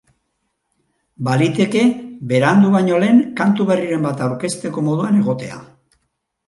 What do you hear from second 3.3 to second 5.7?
kantu berriren bat aurkezteko moduan egotea.